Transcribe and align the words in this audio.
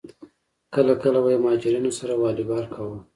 کله 0.73 0.93
کله 1.03 1.19
به 1.23 1.29
یې 1.33 1.37
مهاجرینو 1.43 1.91
سره 1.99 2.13
والیبال 2.21 2.65
کاوه. 2.73 2.99